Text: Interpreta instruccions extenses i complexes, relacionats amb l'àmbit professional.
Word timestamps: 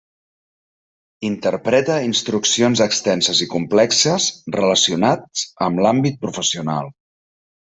Interpreta 1.27 1.97
instruccions 2.05 2.81
extenses 2.85 3.43
i 3.47 3.49
complexes, 3.53 4.27
relacionats 4.57 5.45
amb 5.69 5.85
l'àmbit 5.85 6.19
professional. 6.27 6.91